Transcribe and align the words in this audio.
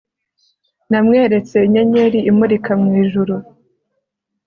namweretse 0.89 1.55
inyenyeri 1.67 2.19
imurika 2.31 2.71
mu 2.81 2.89
ijuru 3.03 3.35